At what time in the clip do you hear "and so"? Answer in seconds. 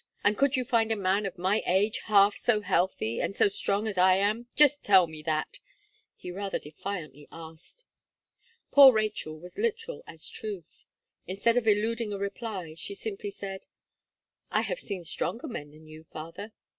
3.21-3.47